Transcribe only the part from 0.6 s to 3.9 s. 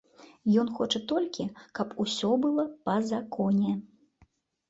Ён хоча толькі, каб усё было па законе.